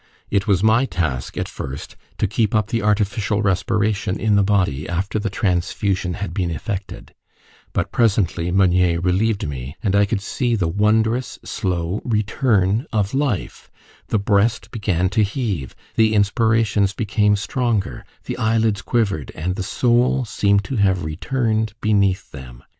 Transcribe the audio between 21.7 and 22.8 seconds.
beneath them.